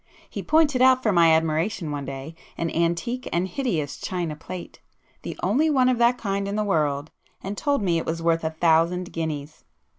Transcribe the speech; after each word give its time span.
He 0.27 0.41
pointed 0.41 0.81
out 0.81 1.03
for 1.03 1.11
my 1.11 1.31
admiration 1.31 1.91
one 1.91 2.05
day, 2.05 2.33
an 2.57 2.71
antique 2.71 3.29
and 3.31 3.47
hideous 3.47 3.97
china 3.97 4.35
plate, 4.35 4.79
the 5.21 5.37
only 5.43 5.69
one 5.69 5.89
of 5.89 5.99
that 5.99 6.17
kind 6.17 6.47
in 6.47 6.55
the 6.55 6.63
world, 6.63 7.11
and 7.43 7.55
told 7.55 7.83
me 7.83 7.99
it 7.99 8.05
was 8.07 8.19
worth 8.19 8.43
a 8.43 8.49
thousand 8.49 9.13
guineas. 9.13 9.63